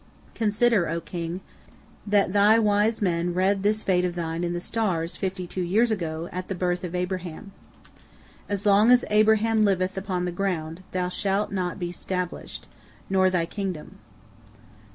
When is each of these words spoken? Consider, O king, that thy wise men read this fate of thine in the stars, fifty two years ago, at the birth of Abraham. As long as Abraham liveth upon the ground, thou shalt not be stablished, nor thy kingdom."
Consider, 0.33 0.89
O 0.89 0.99
king, 0.99 1.41
that 2.07 2.33
thy 2.33 2.57
wise 2.57 3.03
men 3.03 3.35
read 3.35 3.61
this 3.61 3.83
fate 3.83 4.03
of 4.03 4.15
thine 4.15 4.43
in 4.43 4.51
the 4.51 4.59
stars, 4.59 5.15
fifty 5.15 5.45
two 5.45 5.61
years 5.61 5.91
ago, 5.91 6.27
at 6.31 6.47
the 6.47 6.55
birth 6.55 6.83
of 6.83 6.95
Abraham. 6.95 7.51
As 8.49 8.65
long 8.65 8.89
as 8.89 9.05
Abraham 9.11 9.63
liveth 9.63 9.99
upon 9.99 10.25
the 10.25 10.31
ground, 10.31 10.81
thou 10.91 11.07
shalt 11.09 11.51
not 11.51 11.77
be 11.77 11.91
stablished, 11.91 12.67
nor 13.11 13.29
thy 13.29 13.45
kingdom." 13.45 13.99